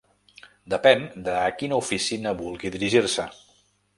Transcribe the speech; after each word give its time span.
Depèn 0.73 1.03
de 1.27 1.35
a 1.41 1.51
quina 1.59 1.77
oficina 1.83 2.35
vulgui 2.41 2.75
dirigir-se. 2.77 3.29